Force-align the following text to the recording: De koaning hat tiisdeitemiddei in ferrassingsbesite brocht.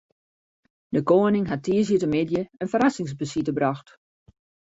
De 0.95 1.01
koaning 1.09 1.45
hat 1.49 1.61
tiisdeitemiddei 1.67 2.43
in 2.63 2.71
ferrassingsbesite 2.71 3.51
brocht. 3.59 3.87